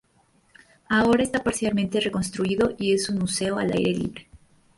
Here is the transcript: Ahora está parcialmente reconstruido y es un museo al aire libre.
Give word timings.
Ahora 0.89 1.21
está 1.21 1.43
parcialmente 1.43 1.99
reconstruido 1.99 2.73
y 2.79 2.93
es 2.95 3.07
un 3.09 3.19
museo 3.19 3.59
al 3.59 3.71
aire 3.71 3.91
libre. 3.91 4.29